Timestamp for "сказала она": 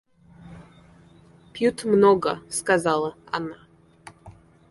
2.49-3.55